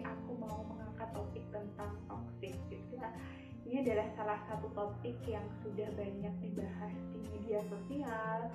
mengangkat 0.00 1.08
topik 1.12 1.44
tentang 1.52 1.92
toxic 2.08 2.56
gitu 2.72 2.96
ya. 2.96 3.10
Ini 3.68 3.84
adalah 3.84 4.08
salah 4.18 4.40
satu 4.50 4.66
topik 4.72 5.18
yang 5.28 5.44
sudah 5.62 5.86
banyak 5.94 6.34
dibahas 6.42 6.94
di 7.14 7.20
media 7.30 7.60
sosial, 7.68 8.50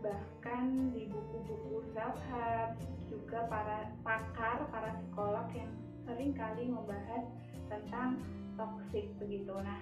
bahkan 0.00 0.94
di 0.94 1.10
buku-buku 1.10 1.84
self 1.92 2.16
help 2.30 2.78
juga 3.10 3.44
para 3.50 3.92
pakar, 4.06 4.68
para 4.70 4.94
psikolog 5.02 5.46
yang 5.52 5.70
sering 6.06 6.32
kali 6.32 6.70
membahas 6.70 7.24
tentang 7.68 8.22
toxic 8.56 9.12
begitu. 9.20 9.52
Nah, 9.52 9.80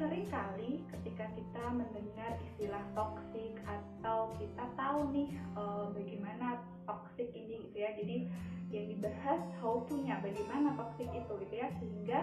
sering 0.00 0.26
kali 0.32 0.82
ketika 0.90 1.30
kita 1.36 1.64
mendengar 1.70 2.34
istilah 2.52 2.82
toxic 2.96 3.54
atau 3.64 4.34
kita 4.40 4.64
tahu 4.74 5.14
nih 5.14 5.30
e, 5.54 5.62
bagaimana 5.94 6.58
toxic 6.88 7.30
ini 7.36 7.70
gitu 7.70 7.76
ya. 7.78 7.90
Jadi 7.94 8.16
yang 8.72 8.88
dibahas 8.96 9.40
how 9.60 9.84
to-nya 9.86 10.16
bagaimana 10.24 10.72
toxic 10.80 11.08
itu 11.12 11.32
gitu 11.44 11.54
ya 11.54 11.68
sehingga 11.78 12.20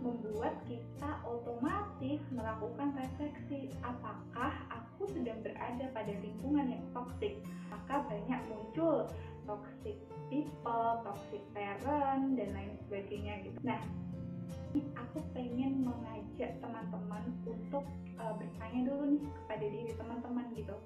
membuat 0.00 0.56
kita 0.64 1.10
otomatis 1.28 2.20
melakukan 2.32 2.96
refleksi 2.96 3.68
apakah 3.84 4.52
aku 4.72 5.04
sedang 5.12 5.44
berada 5.44 5.92
pada 5.92 6.12
lingkungan 6.24 6.72
yang 6.72 6.84
toxic 6.96 7.36
maka 7.68 8.00
banyak 8.08 8.40
muncul 8.48 9.04
toxic 9.44 9.96
people, 10.32 11.04
toxic 11.04 11.42
parent 11.52 12.38
dan 12.38 12.48
lain 12.54 12.78
sebagainya 12.86 13.42
gitu. 13.42 13.58
Nah, 13.66 13.82
aku 14.94 15.18
pengen 15.34 15.82
mengajak 15.82 16.54
teman-teman 16.62 17.34
untuk 17.42 17.82
uh, 18.22 18.32
bertanya 18.38 18.80
dulu 18.86 19.18
nih 19.18 19.22
kepada 19.26 19.66
diri 19.66 19.92
teman-teman 19.98 20.46
gitu 20.54 20.76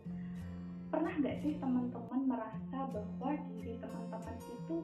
pernah 0.95 1.11
nggak 1.19 1.43
sih 1.43 1.59
teman-teman 1.59 2.23
merasa 2.23 2.79
bahwa 2.95 3.31
diri 3.51 3.75
teman-teman 3.83 4.37
itu 4.47 4.75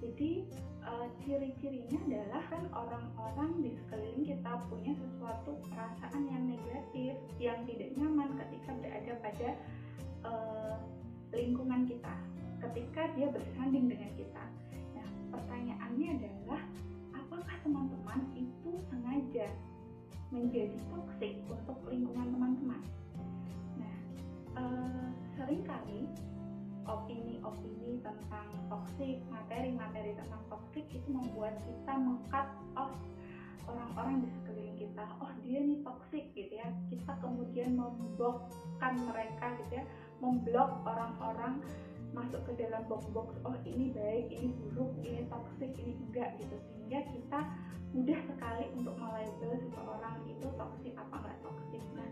jadi 0.00 0.48
uh, 0.84 1.06
ciri-cirinya 1.22 2.00
adalah 2.08 2.42
kan 2.48 2.64
orang-orang 2.72 3.50
di 3.60 3.70
sekeliling 3.76 4.24
kita 4.24 4.52
punya 4.72 4.92
sesuatu 4.96 5.60
perasaan 5.68 6.22
yang 6.28 6.44
negatif 6.48 7.12
yang 7.36 7.58
tidak 7.68 7.92
nyaman 8.00 8.32
ketika 8.40 8.70
berada 8.80 9.12
pada 9.20 9.48
uh, 10.24 10.76
lingkungan 11.36 11.84
kita 11.84 12.14
ketika 12.60 13.08
dia 13.16 13.28
bersanding 13.32 13.88
dengan 13.88 14.10
kita 14.16 14.44
pertanyaannya 15.30 16.08
adalah 16.18 16.62
apakah 17.14 17.56
teman-teman 17.62 18.20
itu 18.34 18.70
sengaja 18.90 19.48
menjadi 20.30 20.78
toksik 20.90 21.42
untuk 21.50 21.78
lingkungan 21.90 22.30
teman-teman? 22.34 22.82
Nah, 23.78 23.96
eh, 24.58 25.06
sering 25.38 25.62
kali 25.66 26.06
opini-opini 26.86 28.00
tentang 28.00 28.46
toksik, 28.68 29.20
materi-materi 29.28 30.16
tentang 30.16 30.42
toksik 30.48 30.86
itu 30.92 31.08
membuat 31.08 31.58
kita 31.64 31.92
mengkat 31.98 32.46
off 32.78 32.94
orang-orang 33.68 34.24
di 34.24 34.28
sekeliling 34.34 34.76
kita. 34.78 35.04
Oh, 35.22 35.30
dia 35.44 35.58
nih 35.62 35.78
toksik 35.86 36.24
gitu 36.34 36.54
ya. 36.58 36.68
Kita 36.90 37.12
kemudian 37.22 37.78
memblokkan 37.78 38.94
mereka 39.06 39.54
gitu 39.64 39.82
ya, 39.82 39.84
memblok 40.18 40.82
orang-orang 40.86 41.62
masuk 42.10 42.42
ke 42.46 42.52
dalam 42.58 42.82
box-box. 42.90 43.38
Oh 43.46 43.54
ini 43.62 43.94
baik 43.94 44.30
ini 44.34 44.50
buruk 44.58 44.92
ini 45.02 45.26
toxic 45.30 45.70
ini 45.78 45.94
enggak 46.08 46.34
gitu. 46.42 46.56
Sehingga 46.58 47.00
kita 47.14 47.40
mudah 47.90 48.20
sekali 48.26 48.64
untuk 48.74 48.94
melabel 48.98 49.52
seseorang 49.66 50.16
itu 50.26 50.46
toxic 50.58 50.92
apa 50.98 51.14
enggak 51.22 51.38
toxic. 51.42 51.82
Nah 51.94 52.10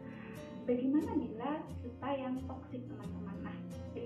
bagaimana 0.67 1.11
bila 1.19 1.51
kita 1.83 2.09
yang 2.15 2.35
toxic 2.47 2.83
teman-teman 2.87 3.28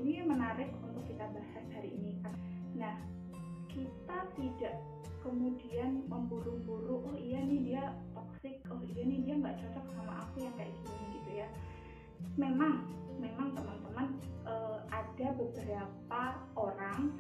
ini 0.03 0.27
menarik 0.27 0.75
untuk 0.83 1.07
kita 1.07 1.31
bahas 1.31 1.65
hari 1.71 1.95
ini 1.95 2.19
nah 2.75 2.99
kita 3.71 4.19
tidak 4.37 4.75
kemudian 5.23 6.03
memburu-buru 6.11 7.07
oh 7.07 7.17
iya 7.17 7.41
nih 7.47 7.61
dia 7.73 7.85
toxic. 8.13 8.59
Oh 8.69 8.83
iya 8.83 9.07
nih 9.07 9.23
dia 9.23 9.35
nggak 9.39 9.57
cocok 9.63 9.87
sama 9.95 10.13
aku 10.27 10.43
yang 10.43 10.55
kayak 10.59 10.75
gini 10.83 11.05
gitu 11.17 11.31
ya. 11.47 11.49
Memang 12.35 12.85
memang 13.23 13.55
teman-teman 13.55 14.19
uh, 14.45 14.83
ada 14.91 15.29
beberapa 15.39 16.23
orang 16.59 17.15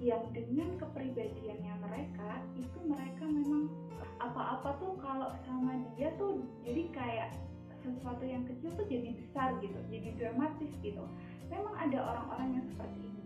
yang 0.00 0.24
dengan 0.32 0.80
kepribadiannya 0.80 1.74
mereka 1.78 2.40
itu 2.58 2.78
mereka 2.82 3.22
memang 3.28 3.70
apa-apa 4.18 4.80
tuh 4.80 4.96
kalau 4.98 5.30
sama 5.46 5.78
dia 5.94 6.10
tuh 6.18 6.42
jadi 6.64 6.82
kayak 6.90 7.28
sesuatu 7.82 8.24
yang 8.24 8.46
kecil 8.46 8.70
tuh 8.78 8.86
jadi 8.86 9.12
besar 9.12 9.58
gitu 9.58 9.78
jadi 9.90 10.08
dramatis 10.16 10.70
gitu. 10.80 11.04
Memang 11.50 11.74
ada 11.76 11.98
orang-orang 12.00 12.48
yang 12.56 12.66
seperti 12.72 13.00
ini. 13.02 13.24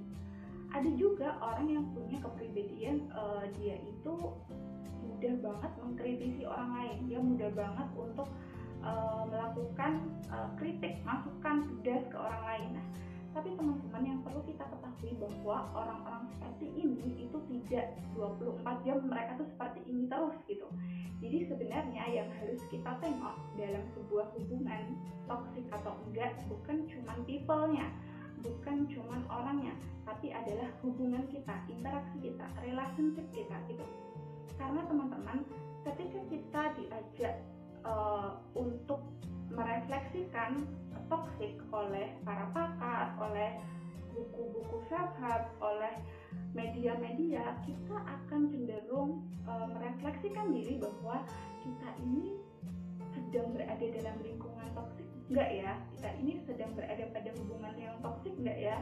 Ada 0.74 0.90
juga 0.98 1.28
orang 1.40 1.66
yang 1.70 1.84
punya 1.94 2.18
kepribadian 2.20 3.06
uh, 3.14 3.46
dia 3.60 3.78
itu 3.86 4.14
mudah 5.06 5.34
banget 5.40 5.72
mengkritisi 5.80 6.42
orang 6.44 6.70
lain. 6.74 6.96
Dia 7.06 7.20
mudah 7.22 7.50
banget 7.54 7.88
untuk 7.94 8.28
uh, 8.82 9.22
melakukan 9.30 10.04
uh, 10.28 10.50
kritik, 10.58 11.00
masukan, 11.06 11.70
pedas 11.70 12.02
ke 12.10 12.16
orang 12.18 12.42
lain. 12.44 12.68
Nah, 12.76 12.86
tapi 13.36 13.52
teman-teman 13.52 14.00
yang 14.00 14.18
perlu 14.24 14.40
kita 14.48 14.64
ketahui 14.64 15.12
bahwa 15.20 15.68
orang-orang 15.76 16.24
seperti 16.32 16.72
ini 16.72 17.28
itu 17.28 17.36
tidak 17.52 17.92
24 18.16 18.64
jam 18.88 19.04
mereka 19.04 19.36
tuh 19.36 19.44
seperti 19.52 19.84
ini 19.84 20.08
terus 20.08 20.36
gitu. 20.48 20.64
Jadi 21.20 21.44
sebenarnya 21.44 22.04
yang 22.16 22.32
harus 22.40 22.64
kita 22.72 22.96
tengok 22.96 23.36
dalam 23.60 23.84
sebuah 23.92 24.32
hubungan 24.40 24.96
toksik 25.28 25.68
atau 25.68 26.00
enggak 26.08 26.32
bukan 26.48 26.88
cuma 26.88 27.12
people-nya, 27.28 27.86
bukan 28.40 28.88
cuma 28.88 29.20
orangnya, 29.28 29.76
tapi 30.08 30.32
adalah 30.32 30.72
hubungan 30.80 31.28
kita, 31.28 31.60
interaksi 31.68 32.16
kita, 32.24 32.46
relationship 32.64 33.26
kita 33.36 33.56
gitu. 33.68 33.84
Karena 34.56 34.80
teman-teman, 34.88 35.44
ketika 35.84 36.20
kita 36.32 36.62
diajak 36.80 37.44
uh, 37.86 38.34
untuk 38.58 39.00
merefleksikan 39.54 40.66
toksik 41.06 41.56
oleh 41.70 42.18
para 42.26 42.50
pakar, 42.50 43.14
oleh 43.22 43.62
buku-buku 44.10 44.82
self 44.90 45.12
help, 45.22 45.46
oleh 45.62 45.94
media-media, 46.56 47.56
kita 47.62 47.96
akan 47.96 48.50
cenderung 48.50 49.22
uh, 49.46 49.68
merefleksikan 49.70 50.50
diri 50.50 50.80
bahwa 50.80 51.22
kita 51.62 51.88
ini 52.02 52.36
sedang 53.14 53.52
berada 53.54 53.86
dalam 53.86 54.16
lingkungan 54.24 54.68
toksik 54.74 55.08
enggak 55.30 55.50
ya? 55.52 55.72
Kita 55.94 56.08
ini 56.20 56.34
sedang 56.48 56.70
berada 56.74 57.04
pada 57.12 57.30
hubungan 57.38 57.74
yang 57.76 57.96
toksik 58.02 58.34
enggak 58.40 58.58
ya? 58.58 58.76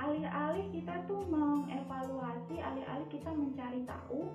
Alih-alih 0.00 0.66
kita 0.72 1.04
tuh 1.04 1.20
mengevaluasi, 1.28 2.56
alih-alih 2.56 3.08
kita 3.12 3.28
mencari 3.28 3.84
tahu, 3.84 4.32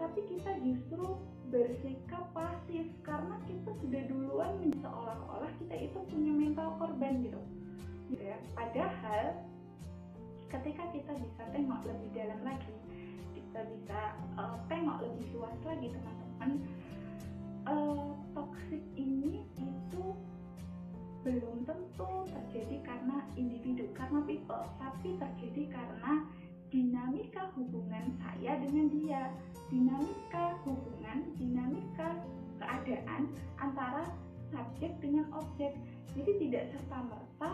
tapi 0.00 0.20
kita 0.26 0.50
justru 0.60 1.18
bersikap 1.52 2.24
pasif 2.34 2.88
karena 3.06 3.38
kita 3.46 3.70
sudah 3.78 4.02
duluan 4.10 4.54
seolah-olah 4.82 5.52
kita 5.62 5.74
itu 5.90 5.98
punya 6.10 6.32
mental 6.34 6.74
korban 6.80 7.22
gitu. 7.22 7.40
Gitu 8.10 8.22
ya. 8.26 8.38
Padahal 8.58 9.38
ketika 10.50 10.84
kita 10.94 11.12
bisa 11.18 11.42
tengok 11.50 11.82
lebih 11.86 12.10
dalam 12.14 12.40
lagi 12.46 12.74
kita 13.34 13.70
bisa 13.70 14.00
uh, 14.34 14.58
tengok 14.66 14.98
lebih 15.02 15.26
luas 15.38 15.54
lagi 15.62 15.90
teman-teman 15.94 16.50
uh, 17.70 18.18
toxic 18.34 18.82
ini 18.98 19.46
itu 19.58 20.04
belum 21.22 21.62
tentu 21.62 22.10
terjadi 22.28 22.82
karena 22.82 23.22
individu 23.38 23.86
karena 23.94 24.20
people 24.26 24.66
tapi 24.82 25.16
terjadi 25.16 25.70
karena 25.70 26.23
hubungan 27.52 28.16
saya 28.20 28.56
dengan 28.60 28.86
dia 28.88 29.22
dinamika 29.68 30.56
hubungan, 30.64 31.28
dinamika 31.36 32.08
keadaan 32.58 33.28
antara 33.60 34.04
subjek 34.48 34.92
dengan 35.02 35.28
objek. 35.34 35.76
Jadi 36.14 36.32
tidak 36.46 36.70
serta 36.70 36.98
merta 37.10 37.50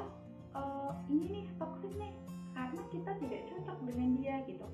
uh, 0.52 0.92
ini 1.08 1.40
nih 1.40 1.44
toksik 1.56 1.92
nih 1.96 2.12
karena 2.52 2.82
kita 2.92 3.10
tidak 3.18 3.40
cocok 3.48 3.78
dengan 3.88 4.08
dia 4.20 4.34
gitu. 4.44 4.66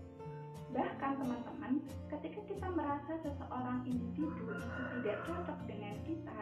Bahkan 0.74 1.12
teman-teman, 1.22 1.72
ketika 2.10 2.40
kita 2.50 2.66
merasa 2.74 3.14
seseorang 3.22 3.86
individu 3.86 4.44
itu 4.58 4.82
tidak 4.98 5.16
cocok 5.24 5.58
dengan 5.70 5.94
kita, 6.04 6.40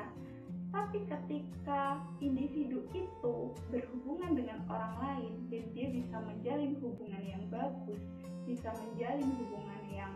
tapi 0.74 1.06
ketika 1.06 2.02
individu 2.18 2.82
itu 2.90 3.54
berhubungan 3.70 4.34
dengan 4.34 4.58
orang 4.66 4.94
lain 4.98 5.32
dan 5.46 5.64
dia 5.70 5.86
bisa 5.86 6.18
menjalin 6.18 6.74
hubungan 6.82 7.22
yang 7.22 7.44
bagus, 7.46 8.02
bisa 8.42 8.74
menjalin 8.82 9.30
hubungan 9.38 9.82
yang 9.94 10.12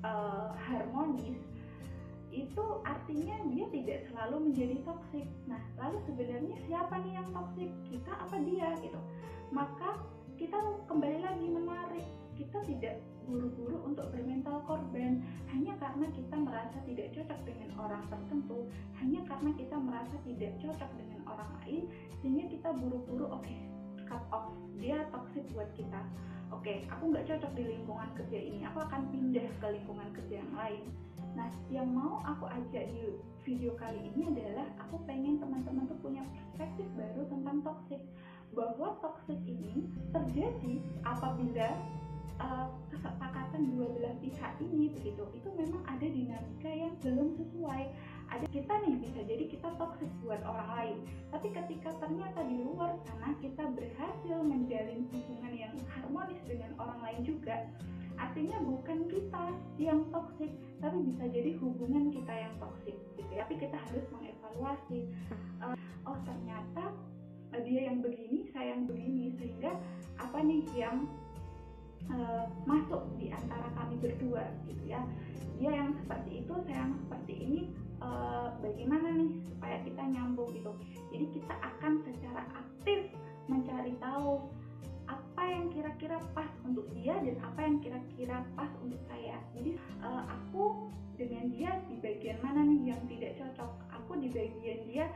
uh, 0.00 0.56
harmonis 0.56 1.36
itu 2.30 2.64
artinya 2.86 3.36
dia 3.50 3.66
tidak 3.74 3.98
selalu 4.08 4.50
menjadi 4.50 4.76
toksik. 4.86 5.26
Nah, 5.50 5.58
lalu 5.82 5.98
sebenarnya 6.06 6.56
siapa 6.70 6.94
nih 7.02 7.12
yang 7.18 7.28
toksik? 7.34 7.70
Kita 7.90 8.12
apa 8.14 8.36
dia 8.46 8.70
gitu? 8.78 9.00
Maka 9.50 9.98
kita 10.40 10.56
kembali 10.88 11.20
lagi 11.20 11.46
menarik. 11.52 12.08
Kita 12.32 12.64
tidak 12.64 13.04
buru-buru 13.28 13.84
untuk 13.84 14.08
bermental 14.08 14.64
korban. 14.64 15.20
Hanya 15.52 15.76
karena 15.76 16.08
kita 16.16 16.32
merasa 16.40 16.80
tidak 16.88 17.12
cocok 17.12 17.40
dengan 17.44 17.68
orang 17.76 18.08
tertentu, 18.08 18.64
hanya 18.96 19.20
karena 19.28 19.52
kita 19.52 19.76
merasa 19.76 20.16
tidak 20.24 20.56
cocok 20.64 20.90
dengan 20.96 21.20
orang 21.28 21.52
lain, 21.60 21.84
sehingga 22.24 22.48
kita 22.48 22.72
buru-buru 22.72 23.28
oke, 23.28 23.44
okay, 23.44 23.68
cut 24.08 24.24
off. 24.32 24.48
Dia 24.80 25.04
toxic 25.12 25.44
buat 25.52 25.68
kita. 25.76 26.00
Oke 26.56 26.64
okay, 26.64 26.76
aku 26.88 27.12
nggak 27.12 27.28
cocok 27.28 27.52
di 27.52 27.64
lingkungan 27.76 28.08
kerja 28.16 28.38
ini. 28.40 28.64
Aku 28.72 28.80
akan 28.80 29.12
pindah 29.12 29.44
ke 29.60 29.66
lingkungan 29.76 30.08
kerja 30.16 30.40
yang 30.40 30.52
lain. 30.56 30.88
Nah 31.36 31.52
yang 31.68 31.86
mau 31.92 32.24
aku 32.24 32.48
ajak 32.48 32.88
di 32.88 33.20
video 33.44 33.76
kali 33.76 34.08
ini 34.08 34.32
adalah 34.32 34.66
aku 34.80 35.04
bahwa 38.50 38.98
toxic 38.98 39.38
ini 39.46 39.86
terjadi 40.10 40.82
apabila 41.06 41.68
uh, 42.42 42.68
kesepakatan 42.90 43.76
dua 43.76 43.86
belah 43.94 44.14
pihak 44.18 44.52
ini 44.58 44.90
begitu. 44.90 45.22
Itu 45.36 45.48
memang 45.54 45.82
ada 45.86 46.06
dinamika 46.06 46.70
yang 46.70 46.94
belum 47.04 47.38
sesuai. 47.38 47.82
Ada 48.30 48.46
kita 48.50 48.72
nih 48.86 48.94
bisa 49.02 49.20
jadi 49.26 49.44
kita 49.50 49.68
toxic 49.78 50.10
buat 50.22 50.42
orang 50.46 50.70
lain. 50.78 50.96
Tapi 51.30 51.48
ketika 51.50 51.90
ternyata 51.98 52.40
di 52.46 52.62
luar 52.62 52.94
sana 53.06 53.34
kita 53.38 53.64
berhasil 53.74 54.38
menjalin 54.42 55.06
hubungan 55.10 55.54
yang 55.54 55.74
harmonis 55.94 56.40
dengan 56.46 56.74
orang 56.78 56.98
lain 57.02 57.20
juga 57.26 57.66
artinya 58.20 58.60
bukan 58.60 59.08
kita 59.08 59.44
yang 59.80 60.04
toxic 60.12 60.52
tapi 60.84 60.96
bisa 61.08 61.24
jadi 61.32 61.56
hubungan 61.56 62.12
kita 62.12 62.34
yang 62.36 62.52
toxic 62.60 62.96
gitu 63.16 63.32
ya. 63.32 63.48
tapi 63.48 63.54
kita 63.56 63.76
harus 63.80 64.04
mengevaluasi 64.12 65.08
uh, 65.64 65.76
oh 66.04 66.18
dia 67.70 67.86
yang 67.86 68.02
begini 68.02 68.50
saya 68.50 68.74
yang 68.74 68.90
begini. 68.90 69.38
Sehingga 69.38 69.78
apa 70.18 70.38
nih 70.42 70.66
yang 70.74 71.06
uh, 72.10 72.50
masuk 72.66 73.06
di 73.22 73.30
antara 73.30 73.70
kami 73.78 73.94
berdua 74.02 74.42
gitu 74.66 74.90
ya. 74.90 75.00
Dia 75.62 75.70
yang 75.70 75.94
seperti 76.02 76.42
itu 76.42 76.54
saya 76.66 76.82
yang 76.82 76.94
seperti 77.06 77.34
ini 77.38 77.60
uh, 78.02 78.50
bagaimana 78.58 79.14
nih 79.14 79.30
supaya 79.46 79.76
kita 79.86 80.02
nyambung 80.02 80.50
gitu. 80.50 80.72
Jadi 81.14 81.26
kita 81.38 81.54
akan 81.62 81.92
secara 82.02 82.42
aktif 82.58 83.06
mencari 83.46 83.94
tahu 84.02 84.50
apa 85.10 85.42
yang 85.42 85.66
kira-kira 85.74 86.22
pas 86.34 86.50
untuk 86.62 86.86
dia 86.94 87.18
dan 87.18 87.36
apa 87.42 87.60
yang 87.66 87.76
kira-kira 87.82 88.36
pas 88.58 88.70
untuk 88.82 88.98
saya. 89.06 89.38
Jadi 89.54 89.78
uh, 90.02 90.26
aku 90.26 90.90
dengan 91.20 91.52
dia 91.52 91.76
di 91.92 92.00
bagian 92.00 92.40
mana 92.40 92.64
nih 92.64 92.94
yang 92.96 93.02
tidak 93.10 93.36
cocok? 93.36 93.70
Aku 94.00 94.16
di 94.16 94.32
bagian 94.32 94.80
dia 94.88 95.06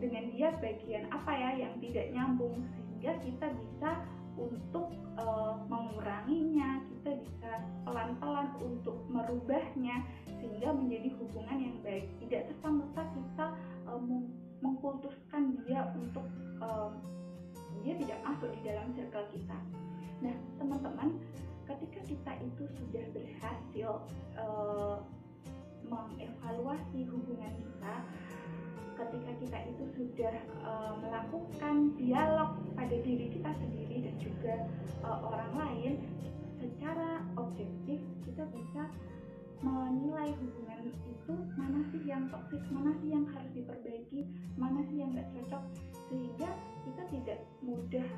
dengan 0.00 0.32
dia 0.32 0.48
bagian 0.58 1.06
apa 1.12 1.32
ya 1.36 1.50
yang 1.68 1.74
tidak 1.78 2.06
nyambung 2.16 2.64
sehingga 2.74 3.12
kita 3.20 3.46
bisa 3.52 3.90
untuk 4.40 4.88
uh, 5.20 5.60
menguranginya 5.68 6.80
kita 6.88 7.20
bisa 7.20 7.50
pelan-pelan 7.84 8.48
untuk 8.64 8.96
merubahnya 9.12 10.04
sehingga 10.40 10.72
menjadi 10.72 11.12
hubungan 11.20 11.58
yang 11.60 11.76
baik. 11.84 12.08
Tidak 12.24 12.48
serta-merta 12.48 13.02
kita 13.12 13.46
um, 13.88 14.32
mengkultuskan 14.64 15.60
dia 15.64 15.92
untuk 15.92 16.24
um, 16.64 16.92
dia 17.84 17.96
tidak 17.96 18.18
masuk 18.24 18.48
di 18.56 18.60
dalam 18.64 18.88
circle 18.96 19.28
kita. 19.32 19.58
Nah 20.24 20.34
teman-teman 20.60 21.08
ketika 21.68 22.00
kita 22.04 22.32
itu 22.44 22.64
sudah 22.80 23.04
berhasil 23.12 23.90
uh, 24.36 24.96
mengevaluasi 25.88 27.08
hubungan 27.08 27.52
kita 27.56 27.94
ketika 29.00 29.32
kita 29.40 29.58
itu 29.72 29.84
sudah 29.96 30.36
uh, 30.60 30.92
melakukan 31.00 31.96
dialog 31.96 32.52
pada 32.76 32.96
diri 33.00 33.32
kita 33.32 33.50
sendiri 33.56 33.96
dan 34.04 34.14
juga 34.20 34.54
uh, 35.00 35.18
orang 35.24 35.52
lain 35.56 35.92
secara 36.60 37.24
objektif 37.40 38.04
kita 38.28 38.44
bisa 38.52 38.84
menilai 39.60 40.32
hubungan 40.40 40.88
itu 40.88 41.34
mana 41.56 41.80
sih 41.92 42.02
yang 42.08 42.32
toksik, 42.32 42.64
mana 42.72 42.96
sih 43.00 43.12
yang 43.12 43.28
harus 43.28 43.50
diperbaiki, 43.52 44.24
mana 44.56 44.80
sih 44.88 44.96
yang 45.04 45.12
nggak 45.12 45.28
cocok, 45.36 45.62
sehingga 46.08 46.48
kita 46.88 47.02
tidak 47.12 47.38
mudah 47.60 48.08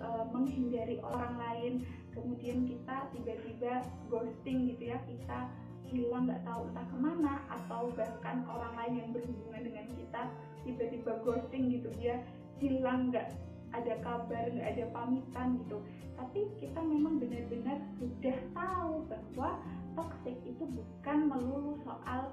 uh, 0.00 0.24
menghindari 0.32 0.96
orang 1.04 1.36
lain, 1.36 1.72
kemudian 2.16 2.64
kita 2.64 2.96
tiba-tiba 3.12 3.84
ghosting 4.08 4.72
gitu 4.72 4.88
ya, 4.88 4.98
kita 5.04 5.52
hilang 5.90 6.26
nggak 6.26 6.42
tahu 6.42 6.66
entah 6.70 6.86
ke 6.86 6.96
mana 6.98 7.34
atau 7.50 7.82
bahkan 7.94 8.42
orang 8.50 8.74
lain 8.74 8.94
yang 8.98 9.08
berhubungan 9.14 9.62
dengan 9.66 9.86
kita 9.94 10.22
tiba-tiba 10.66 11.12
ghosting 11.22 11.64
gitu 11.70 11.88
dia 12.00 12.22
hilang 12.58 13.14
nggak 13.14 13.30
ada 13.74 13.94
kabar 14.00 14.44
nggak 14.50 14.68
ada 14.76 14.84
pamitan 14.94 15.60
gitu. 15.64 15.78
Tapi 16.16 16.48
kita 16.58 16.80
memang 16.80 17.20
benar-benar 17.20 17.76
sudah 18.00 18.38
tahu 18.56 19.04
bahwa 19.10 19.60
toxic 19.96 20.36
itu 20.48 20.64
bukan 20.64 21.18
melulu 21.28 21.76
soal 21.84 22.32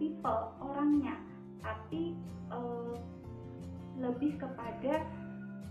people 0.00 0.52
orangnya 0.64 1.20
tapi 1.60 2.16
uh, 2.48 2.96
lebih 4.00 4.40
kepada 4.40 5.04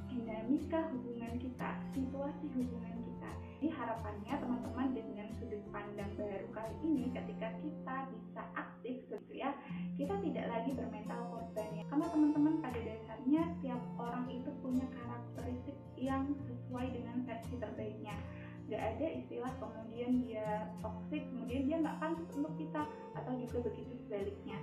dinamika 0.10 0.86
hubungan 0.94 1.34
kita 1.42 1.70
situasi 1.98 2.46
hubungan 2.54 2.94
kita 2.94 3.09
jadi 3.60 3.76
harapannya 3.76 4.40
teman-teman 4.40 4.88
dengan 4.96 5.28
sudut 5.36 5.60
pandang 5.76 6.08
baru 6.16 6.48
kali 6.56 6.76
ini 6.80 7.12
ketika 7.12 7.52
kita 7.60 7.96
bisa 8.08 8.42
aktif 8.56 9.04
gitu 9.12 9.34
ya 9.36 9.52
kita 10.00 10.16
tidak 10.24 10.48
lagi 10.48 10.72
bermental 10.80 11.28
korban 11.28 11.68
ya. 11.76 11.84
Karena 11.92 12.08
teman-teman 12.08 12.64
pada 12.64 12.80
dasarnya 12.80 13.44
setiap 13.60 13.84
orang 14.00 14.32
itu 14.32 14.48
punya 14.64 14.88
karakteristik 14.96 15.76
yang 16.00 16.32
sesuai 16.48 16.88
dengan 16.88 17.28
versi 17.28 17.60
terbaiknya. 17.60 18.16
Nggak 18.72 18.84
ada 18.96 19.08
istilah 19.12 19.52
kemudian 19.60 20.12
dia 20.24 20.72
toxic 20.80 21.28
kemudian 21.28 21.68
dia 21.68 21.78
nggak 21.84 22.00
pantas 22.00 22.32
untuk 22.40 22.56
kita 22.56 22.88
atau 23.12 23.34
juga 23.44 23.68
begitu 23.68 23.92
sebaliknya 24.08 24.56